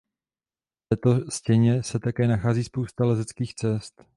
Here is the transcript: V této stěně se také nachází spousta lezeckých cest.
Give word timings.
V 0.83 0.87
této 0.89 1.31
stěně 1.31 1.83
se 1.83 1.99
také 1.99 2.27
nachází 2.27 2.63
spousta 2.63 3.05
lezeckých 3.05 3.55
cest. 3.55 4.05